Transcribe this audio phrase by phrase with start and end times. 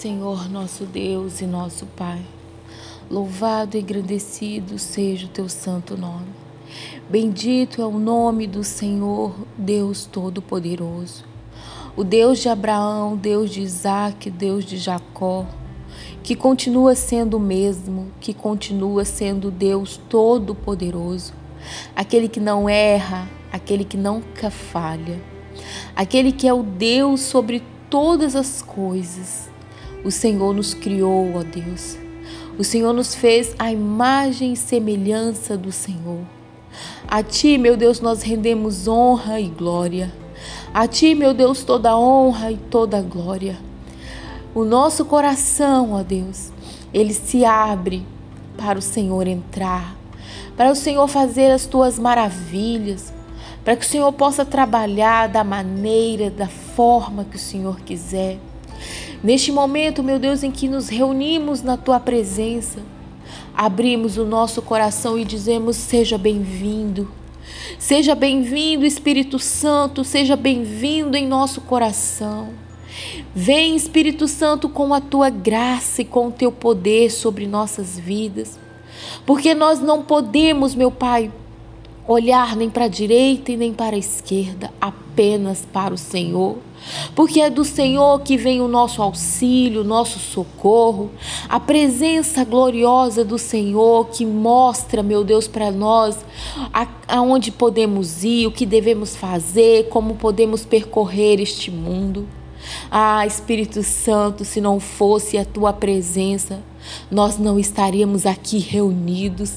[0.00, 2.22] Senhor, nosso Deus e nosso Pai.
[3.10, 6.28] Louvado e agradecido seja o teu santo nome.
[7.10, 11.26] Bendito é o nome do Senhor, Deus Todo-Poderoso.
[11.94, 15.44] O Deus de Abraão, Deus de Isaac, Deus de Jacó,
[16.22, 21.34] que continua sendo o mesmo, que continua sendo Deus Todo-Poderoso,
[21.94, 25.20] aquele que não erra, aquele que nunca falha,
[25.94, 29.50] aquele que é o Deus sobre todas as coisas.
[30.04, 31.98] O Senhor nos criou, ó Deus.
[32.58, 36.20] O Senhor nos fez a imagem e semelhança do Senhor.
[37.06, 40.12] A Ti, meu Deus, nós rendemos honra e glória.
[40.72, 43.58] A Ti, meu Deus, toda honra e toda glória.
[44.54, 46.50] O nosso coração, ó Deus,
[46.92, 48.04] ele se abre
[48.56, 49.96] para o Senhor entrar,
[50.56, 53.12] para o Senhor fazer as tuas maravilhas,
[53.64, 58.38] para que o Senhor possa trabalhar da maneira, da forma que o Senhor quiser.
[59.22, 62.80] Neste momento, meu Deus, em que nos reunimos na tua presença,
[63.54, 67.10] abrimos o nosso coração e dizemos: Seja bem-vindo.
[67.78, 72.48] Seja bem-vindo, Espírito Santo, seja bem-vindo em nosso coração.
[73.34, 78.58] Vem, Espírito Santo, com a tua graça e com o teu poder sobre nossas vidas.
[79.26, 81.30] Porque nós não podemos, meu Pai,
[82.06, 84.72] olhar nem para a direita e nem para a esquerda,
[85.72, 86.58] para o Senhor.
[87.14, 91.10] Porque é do Senhor que vem o nosso auxílio, o nosso socorro,
[91.48, 96.16] a presença gloriosa do Senhor que mostra, meu Deus, para nós
[97.06, 102.26] aonde podemos ir, o que devemos fazer, como podemos percorrer este mundo.
[102.90, 106.62] Ah, Espírito Santo, se não fosse a tua presença,
[107.10, 109.54] nós não estaríamos aqui reunidos,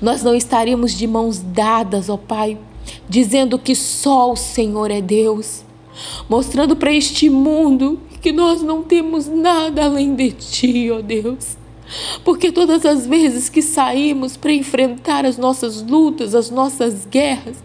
[0.00, 2.58] nós não estaríamos de mãos dadas, ó Pai,
[3.08, 5.64] dizendo que só o Senhor é Deus,
[6.28, 11.58] mostrando para este mundo que nós não temos nada além de Ti, ó Deus.
[12.24, 17.56] Porque todas as vezes que saímos para enfrentar as nossas lutas, as nossas guerras,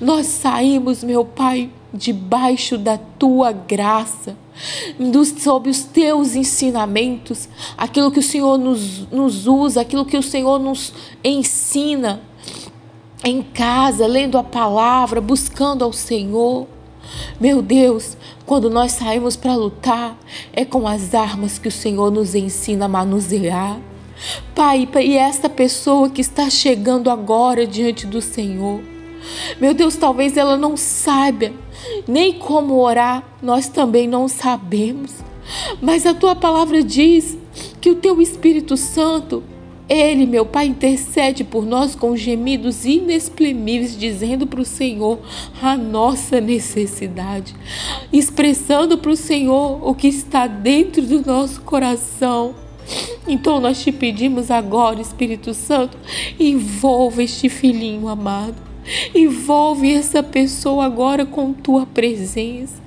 [0.00, 4.36] nós saímos, meu Pai, debaixo da tua graça,
[4.98, 10.22] dos, sob os teus ensinamentos, aquilo que o Senhor nos, nos usa, aquilo que o
[10.22, 10.92] Senhor nos
[11.22, 12.22] ensina
[13.24, 16.66] em casa, lendo a palavra, buscando ao Senhor.
[17.40, 20.18] Meu Deus, quando nós saímos para lutar,
[20.52, 23.78] é com as armas que o Senhor nos ensina a manusear.
[24.54, 28.80] Pai, e esta pessoa que está chegando agora diante do Senhor,
[29.60, 31.50] meu Deus, talvez ela não saiba
[32.06, 35.12] nem como orar, nós também não sabemos.
[35.80, 37.36] Mas a tua palavra diz
[37.80, 39.42] que o teu Espírito Santo,
[39.88, 45.18] ele, meu Pai, intercede por nós com gemidos inexprimíveis, dizendo para o Senhor
[45.62, 47.54] a nossa necessidade,
[48.12, 52.54] expressando para o Senhor o que está dentro do nosso coração.
[53.26, 55.96] Então nós te pedimos agora, Espírito Santo,
[56.38, 58.74] envolva este filhinho amado
[59.14, 62.83] Envolve essa pessoa agora com tua presença.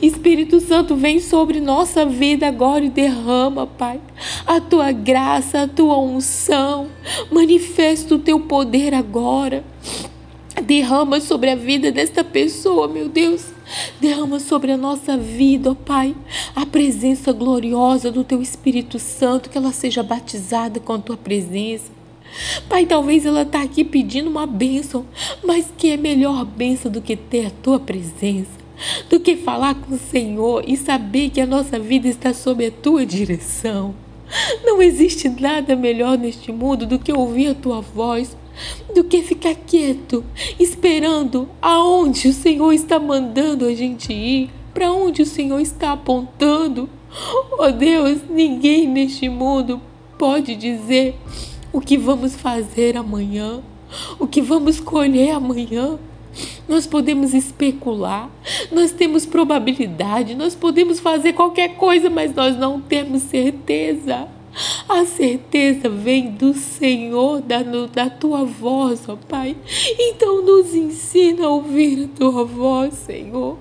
[0.00, 4.00] Espírito Santo, vem sobre nossa vida agora e derrama, Pai,
[4.46, 6.88] a tua graça, a tua unção.
[7.30, 9.64] Manifesta o teu poder agora.
[10.62, 13.46] Derrama sobre a vida desta pessoa, meu Deus.
[14.00, 16.14] Derrama sobre a nossa vida, ó Pai,
[16.54, 22.00] a presença gloriosa do Teu Espírito Santo, que ela seja batizada com a Tua presença.
[22.68, 25.04] Pai, talvez ela está aqui pedindo uma bênção,
[25.44, 28.59] mas que é melhor bênção do que ter a tua presença,
[29.08, 32.70] do que falar com o Senhor e saber que a nossa vida está sob a
[32.70, 33.94] tua direção.
[34.64, 38.36] Não existe nada melhor neste mundo do que ouvir a tua voz,
[38.94, 40.24] do que ficar quieto,
[40.58, 46.88] esperando aonde o Senhor está mandando a gente ir, para onde o Senhor está apontando.
[47.58, 49.80] Oh Deus, ninguém neste mundo
[50.16, 51.16] pode dizer
[51.72, 53.60] o que vamos fazer amanhã,
[54.18, 55.98] o que vamos colher amanhã.
[56.70, 58.30] Nós podemos especular,
[58.70, 64.28] nós temos probabilidade, nós podemos fazer qualquer coisa, mas nós não temos certeza.
[64.88, 69.56] A certeza vem do Senhor, da, da tua voz, ó Pai.
[69.98, 73.58] Então nos ensina a ouvir a tua voz, Senhor.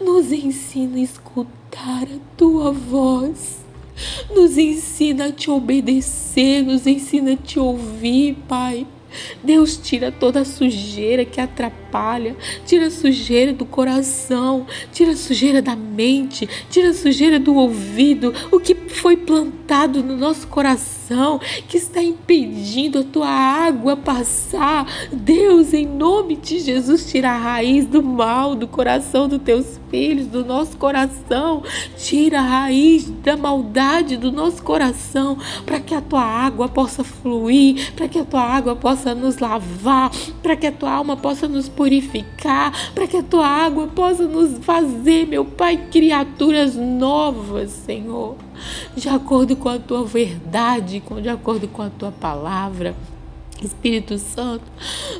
[0.00, 3.66] Nos ensina a escutar a tua voz.
[4.34, 8.86] Nos ensina a te obedecer, nos ensina a te ouvir, Pai.
[9.42, 12.36] Deus tira toda a sujeira que atrapalha,
[12.66, 18.34] tira a sujeira do coração, tira a sujeira da mente, tira a sujeira do ouvido,
[18.50, 24.86] o que foi plantado no nosso coração coração que está impedindo a tua água passar.
[25.12, 30.26] Deus, em nome de Jesus, tira a raiz do mal do coração dos teus filhos,
[30.26, 31.62] do nosso coração.
[31.96, 37.92] Tira a raiz da maldade do nosso coração, para que a tua água possa fluir,
[37.94, 40.10] para que a tua água possa nos lavar,
[40.42, 44.58] para que a tua alma possa nos purificar, para que a tua água possa nos
[44.64, 48.36] fazer, meu Pai, criaturas novas, Senhor,
[48.96, 52.94] de acordo com a tua verdade, de acordo com a tua palavra.
[53.62, 54.64] Espírito Santo,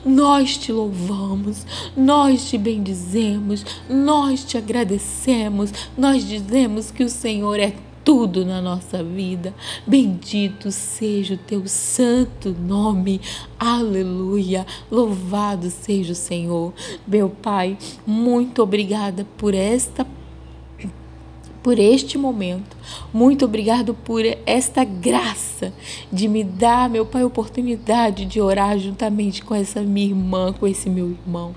[0.04, 1.66] nós te louvamos,
[1.96, 7.72] nós te bendizemos, nós te agradecemos, nós dizemos que o Senhor é
[8.06, 9.52] tudo na nossa vida.
[9.84, 13.20] Bendito seja o teu santo nome.
[13.58, 14.64] Aleluia.
[14.88, 16.72] Louvado seja o Senhor.
[17.04, 20.06] Meu Pai, muito obrigada por esta
[21.66, 22.76] por este momento.
[23.12, 25.72] Muito obrigado por esta graça
[26.12, 30.88] de me dar, meu Pai, oportunidade de orar juntamente com essa minha irmã, com esse
[30.88, 31.56] meu irmão.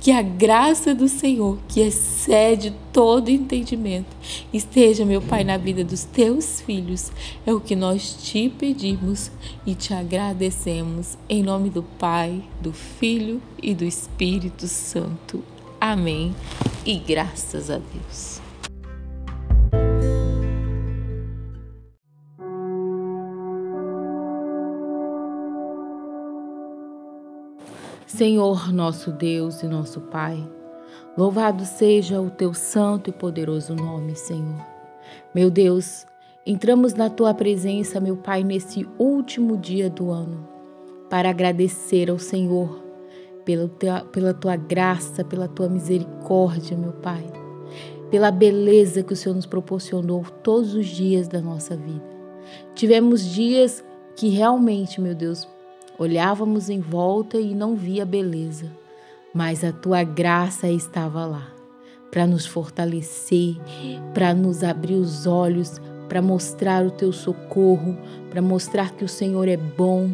[0.00, 4.08] Que a graça do Senhor, que excede todo entendimento,
[4.52, 7.12] esteja, meu Pai, na vida dos teus filhos.
[7.46, 9.30] É o que nós te pedimos
[9.64, 11.16] e te agradecemos.
[11.28, 15.44] Em nome do Pai, do Filho e do Espírito Santo.
[15.80, 16.34] Amém.
[16.84, 18.43] E graças a Deus.
[28.14, 30.38] Senhor nosso Deus e nosso Pai,
[31.18, 34.64] louvado seja o teu santo e poderoso nome, Senhor.
[35.34, 36.06] Meu Deus,
[36.46, 40.48] entramos na tua presença, meu Pai, nesse último dia do ano,
[41.10, 42.84] para agradecer ao Senhor
[43.44, 47.24] pela tua, pela tua graça, pela tua misericórdia, meu Pai,
[48.12, 52.04] pela beleza que o Senhor nos proporcionou todos os dias da nossa vida.
[52.76, 53.84] Tivemos dias
[54.14, 55.48] que realmente, meu Deus,
[55.98, 58.70] Olhávamos em volta e não via beleza,
[59.32, 61.54] mas a tua graça estava lá
[62.10, 63.56] para nos fortalecer,
[64.12, 67.96] para nos abrir os olhos, para mostrar o teu socorro,
[68.30, 70.12] para mostrar que o Senhor é bom,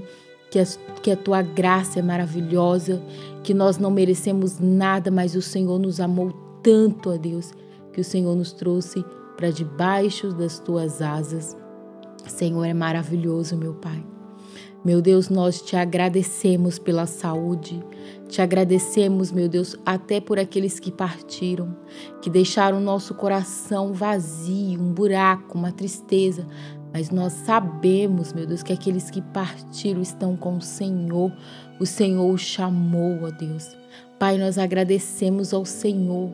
[0.50, 0.64] que a,
[1.02, 3.02] que a tua graça é maravilhosa,
[3.42, 7.52] que nós não merecemos nada, mas o Senhor nos amou tanto, a Deus,
[7.92, 9.04] que o Senhor nos trouxe
[9.36, 11.56] para debaixo das tuas asas.
[12.26, 14.19] Senhor é maravilhoso, meu Pai.
[14.82, 17.84] Meu Deus, nós te agradecemos pela saúde,
[18.30, 21.76] te agradecemos, meu Deus, até por aqueles que partiram,
[22.22, 26.46] que deixaram nosso coração vazio, um buraco, uma tristeza.
[26.94, 31.30] Mas nós sabemos, meu Deus, que aqueles que partiram estão com o Senhor.
[31.78, 33.76] O Senhor os chamou, ó Deus.
[34.18, 36.30] Pai, nós agradecemos ao Senhor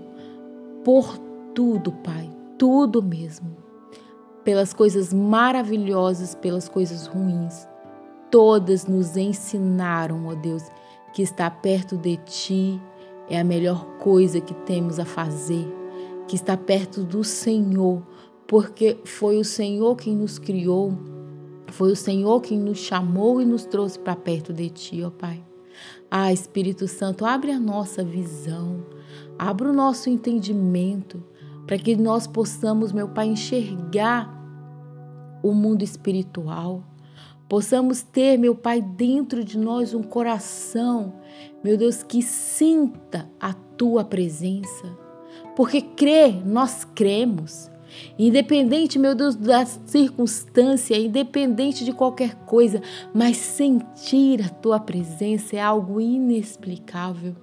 [0.85, 1.19] por
[1.53, 3.57] tudo, Pai, tudo mesmo.
[4.45, 7.67] Pelas coisas maravilhosas, pelas coisas ruins
[8.37, 10.63] todas nos ensinaram, ó Deus,
[11.15, 12.79] que estar perto de Ti
[13.31, 15.67] é a melhor coisa que temos a fazer,
[16.29, 18.03] que estar perto do Senhor,
[18.47, 20.93] porque foi o Senhor quem nos criou,
[21.69, 25.43] foi o Senhor quem nos chamou e nos trouxe para perto de Ti, ó Pai.
[26.11, 28.85] Ah, Espírito Santo, abre a nossa visão,
[29.39, 31.25] abre o nosso entendimento,
[31.67, 34.31] para que nós possamos, meu Pai, enxergar
[35.43, 36.85] o mundo espiritual
[37.49, 41.15] Possamos ter, meu Pai, dentro de nós um coração,
[41.63, 44.87] meu Deus, que sinta a tua presença.
[45.55, 47.71] Porque crer, nós cremos.
[48.19, 52.83] Independente, meu Deus, da circunstância, independente de qualquer coisa,
[53.15, 57.35] mas sentir a tua presença é algo inexplicável.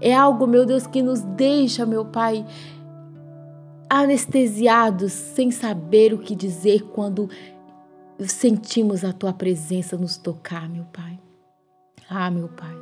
[0.00, 2.44] É algo, meu Deus, que nos deixa, meu Pai,
[3.88, 7.28] anestesiados, sem saber o que dizer quando
[8.28, 11.18] sentimos a tua presença nos tocar, meu Pai.
[12.08, 12.74] Ah, meu Pai,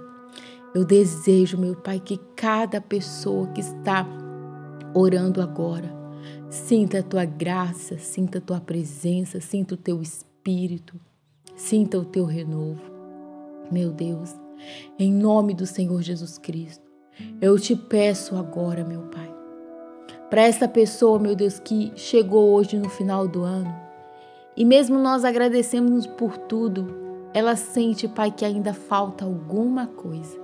[0.74, 4.06] eu desejo, meu Pai, que cada pessoa que está
[4.94, 6.00] orando agora
[6.48, 11.00] sinta a tua graça, sinta a tua presença, sinta o teu espírito,
[11.56, 12.82] sinta o teu renovo.
[13.70, 14.34] Meu Deus,
[14.98, 16.84] em nome do Senhor Jesus Cristo,
[17.40, 19.32] eu te peço agora, meu Pai,
[20.28, 23.89] para esta pessoa, meu Deus, que chegou hoje no final do ano,
[24.56, 26.86] e mesmo nós agradecemos por tudo,
[27.32, 30.38] ela sente, Pai, que ainda falta alguma coisa.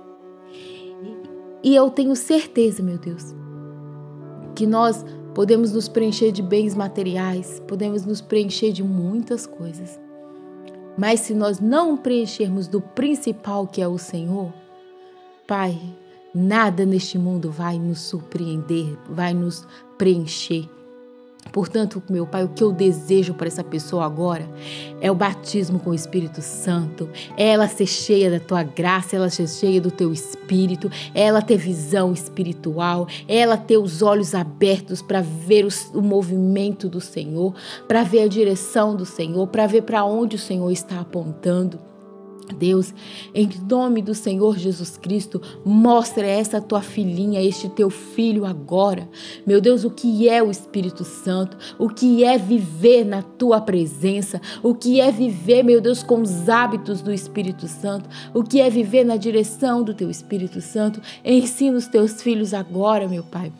[1.63, 3.35] E eu tenho certeza, meu Deus,
[4.55, 9.99] que nós podemos nos preencher de bens materiais, podemos nos preencher de muitas coisas.
[10.97, 14.51] Mas se nós não preenchermos do principal que é o Senhor,
[15.47, 15.79] Pai,
[16.33, 20.67] nada neste mundo vai nos surpreender, vai nos preencher.
[21.51, 24.47] Portanto, meu Pai, o que eu desejo para essa pessoa agora
[25.01, 29.29] é o batismo com o Espírito Santo, é ela ser cheia da tua graça, ela
[29.29, 34.33] ser cheia do teu espírito, é ela ter visão espiritual, é ela ter os olhos
[34.33, 37.53] abertos para ver os, o movimento do Senhor,
[37.87, 41.79] para ver a direção do Senhor, para ver para onde o Senhor está apontando.
[42.53, 42.93] Deus,
[43.33, 49.07] em nome do Senhor Jesus Cristo, mostra essa tua filhinha, este teu filho agora.
[49.45, 51.57] Meu Deus, o que é o Espírito Santo?
[51.77, 54.41] O que é viver na tua presença?
[54.63, 58.09] O que é viver, meu Deus, com os hábitos do Espírito Santo?
[58.33, 61.01] O que é viver na direção do teu Espírito Santo?
[61.23, 63.51] Ensina os teus filhos agora, meu Pai.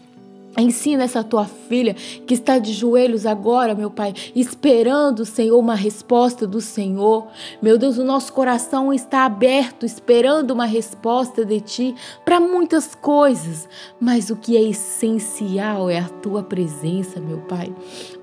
[0.60, 6.48] Ensina essa tua filha que está de joelhos agora, meu Pai, esperando, Senhor, uma resposta
[6.48, 7.28] do Senhor.
[7.62, 11.96] Meu Deus, o nosso coração está aberto, esperando uma resposta de Ti
[12.26, 17.72] para muitas coisas, mas o que é essencial é a Tua presença, meu Pai.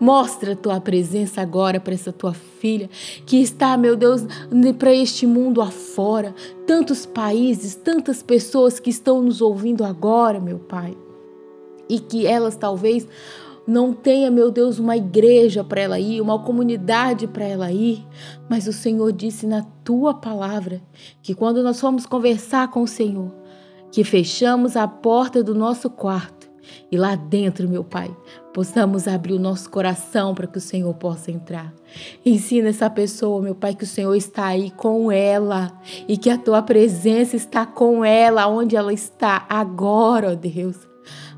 [0.01, 2.91] Mostra a Tua presença agora para essa tua filha
[3.25, 4.23] que está, meu Deus,
[4.77, 6.35] para este mundo afora.
[6.67, 10.97] Tantos países, tantas pessoas que estão nos ouvindo agora, meu Pai
[11.89, 13.07] e que elas talvez
[13.67, 18.07] não tenha, meu Deus, uma igreja para ela ir, uma comunidade para ela ir,
[18.49, 20.83] mas o Senhor disse na tua palavra
[21.23, 23.33] que quando nós formos conversar com o Senhor,
[23.91, 26.45] que fechamos a porta do nosso quarto
[26.91, 28.15] e lá dentro, meu Pai,
[28.53, 31.73] possamos abrir o nosso coração para que o Senhor possa entrar.
[32.25, 35.73] Ensina essa pessoa, meu Pai, que o Senhor está aí com ela
[36.07, 40.94] e que a tua presença está com ela, onde ela está agora, ó Deus.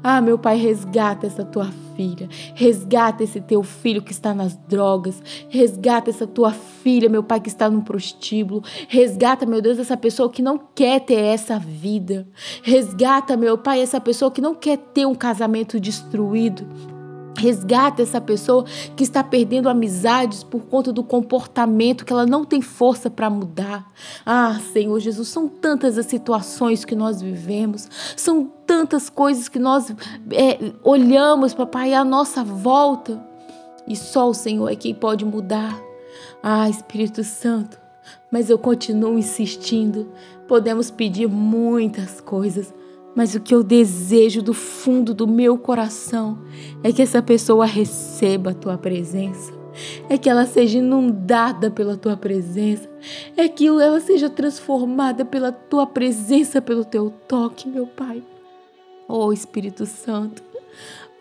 [0.09, 2.29] Ah, meu Pai, resgata essa tua filha.
[2.55, 5.21] Resgata esse teu filho que está nas drogas.
[5.49, 8.63] Resgata essa tua filha, meu Pai, que está no prostíbulo.
[8.87, 12.25] Resgata, meu Deus, essa pessoa que não quer ter essa vida.
[12.63, 16.65] Resgata, meu Pai, essa pessoa que não quer ter um casamento destruído.
[17.37, 18.65] Resgata essa pessoa
[18.97, 23.91] que está perdendo amizades por conta do comportamento que ela não tem força para mudar.
[24.25, 29.91] Ah, Senhor Jesus, são tantas as situações que nós vivemos, são tantas coisas que nós
[30.33, 33.25] é, olhamos, papai, à nossa volta
[33.87, 35.81] e só o Senhor é quem pode mudar.
[36.43, 37.79] Ah, Espírito Santo,
[38.31, 40.13] mas eu continuo insistindo.
[40.49, 42.73] Podemos pedir muitas coisas,
[43.17, 46.39] mas o que eu desejo do fundo do meu coração
[46.85, 49.55] é que essa pessoa receba a tua presença,
[50.11, 52.87] é que ela seja inundada pela tua presença,
[53.35, 58.23] é que ela seja transformada pela tua presença, pelo teu toque, meu Pai.
[59.09, 60.43] Oh Espírito Santo,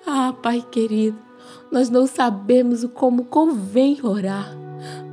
[0.06, 1.18] ah Pai querido,
[1.72, 4.54] nós não sabemos como convém orar,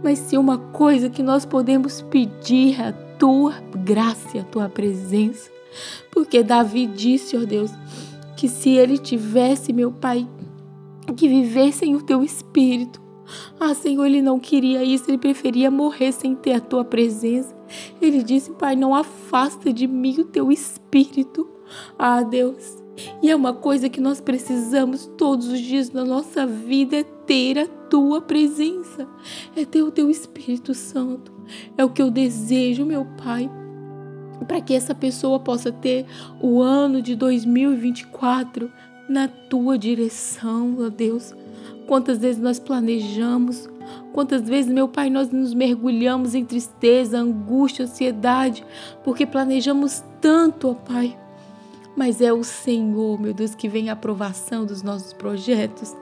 [0.02, 5.51] mas se uma coisa que nós podemos pedir é a tua graça a tua presença.
[6.10, 7.70] Porque Davi disse, ó Deus,
[8.36, 10.28] que se ele tivesse, meu Pai,
[11.16, 13.00] que viver sem o teu espírito,
[13.58, 17.54] ah, Senhor, ele não queria isso, ele preferia morrer sem ter a tua presença.
[18.00, 21.48] Ele disse, Pai, não afasta de mim o teu espírito.
[21.98, 22.82] Ah, Deus.
[23.22, 27.58] E é uma coisa que nós precisamos todos os dias na nossa vida é ter
[27.58, 29.08] a tua presença,
[29.56, 31.32] é ter o teu Espírito Santo.
[31.76, 33.50] É o que eu desejo, meu Pai
[34.44, 36.06] para que essa pessoa possa ter
[36.40, 38.70] o ano de 2024
[39.08, 41.34] na tua direção, ó Deus.
[41.86, 43.68] Quantas vezes nós planejamos,
[44.12, 48.64] quantas vezes, meu Pai, nós nos mergulhamos em tristeza, angústia, ansiedade,
[49.04, 51.18] porque planejamos tanto, ó Pai.
[51.96, 55.94] Mas é o Senhor, meu Deus, que vem a aprovação dos nossos projetos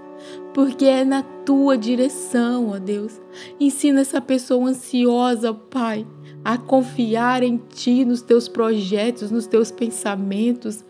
[0.53, 3.21] porque é na tua direção, ó Deus.
[3.59, 6.07] Ensina essa pessoa ansiosa, Pai,
[6.45, 10.85] a confiar em Ti, nos Teus projetos, nos Teus pensamentos,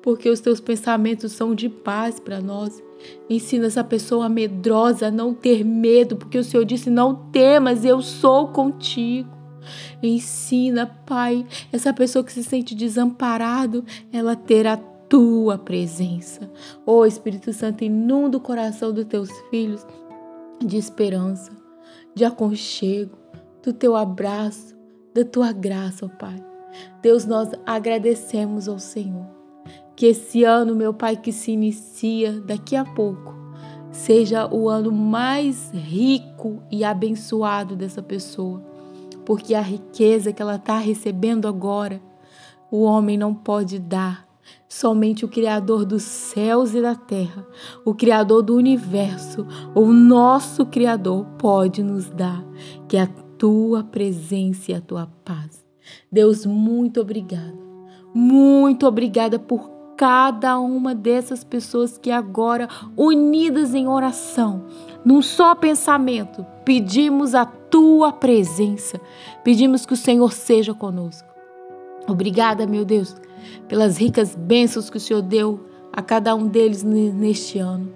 [0.00, 2.82] porque os Teus pensamentos são de paz para nós.
[3.28, 8.00] Ensina essa pessoa medrosa a não ter medo, porque o Senhor disse: Não temas, eu
[8.00, 9.42] sou contigo.
[10.02, 14.76] Ensina, Pai, essa pessoa que se sente desamparado, ela ter a
[15.12, 16.50] tua presença.
[16.86, 19.86] Ó oh, Espírito Santo, inunda o coração dos teus filhos
[20.58, 21.52] de esperança,
[22.14, 23.18] de aconchego,
[23.62, 24.74] do teu abraço,
[25.12, 26.42] da tua graça, ó Pai.
[27.02, 29.26] Deus, nós agradecemos ao Senhor.
[29.94, 33.34] Que esse ano, meu Pai, que se inicia daqui a pouco,
[33.90, 38.62] seja o ano mais rico e abençoado dessa pessoa,
[39.26, 42.00] porque a riqueza que ela está recebendo agora,
[42.70, 44.31] o homem não pode dar.
[44.68, 47.46] Somente o Criador dos céus e da terra,
[47.84, 52.44] o Criador do universo, o nosso Criador, pode nos dar,
[52.88, 53.06] que a
[53.38, 55.64] tua presença e a tua paz.
[56.10, 57.58] Deus, muito obrigada.
[58.14, 64.64] Muito obrigada por cada uma dessas pessoas que agora, unidas em oração,
[65.04, 69.00] num só pensamento, pedimos a tua presença,
[69.44, 71.28] pedimos que o Senhor seja conosco.
[72.08, 73.14] Obrigada, meu Deus,
[73.68, 75.60] pelas ricas bênçãos que o Senhor deu
[75.92, 77.92] a cada um deles neste ano.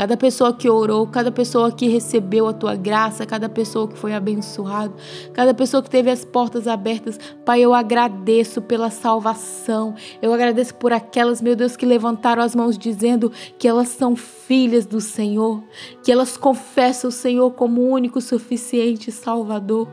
[0.00, 4.14] Cada pessoa que orou, cada pessoa que recebeu a tua graça, cada pessoa que foi
[4.14, 4.94] abençoado,
[5.34, 7.18] cada pessoa que teve as portas abertas.
[7.44, 9.94] Pai, eu agradeço pela salvação.
[10.22, 14.86] Eu agradeço por aquelas, meu Deus, que levantaram as mãos dizendo que elas são filhas
[14.86, 15.62] do Senhor,
[16.02, 19.86] que elas confessam o Senhor como o único, suficiente Salvador.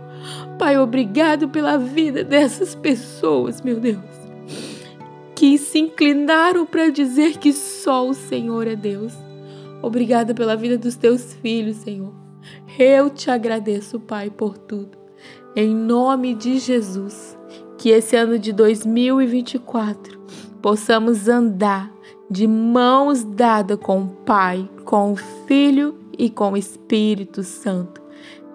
[0.57, 4.16] Pai, obrigado pela vida dessas pessoas, meu Deus,
[5.37, 9.13] que se inclinaram para dizer que só o Senhor é Deus.
[9.83, 12.11] Obrigada pela vida dos teus filhos, Senhor.
[12.79, 14.97] Eu te agradeço, Pai, por tudo.
[15.55, 17.37] Em nome de Jesus,
[17.77, 20.19] que esse ano de 2024
[20.59, 21.93] possamos andar
[22.31, 25.15] de mãos dadas com o Pai, com o
[25.45, 28.01] Filho e com o Espírito Santo.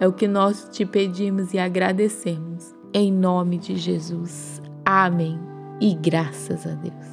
[0.01, 2.75] É o que nós te pedimos e agradecemos.
[2.93, 4.61] Em nome de Jesus.
[4.85, 5.52] Amém.
[5.83, 7.12] E graças a Deus.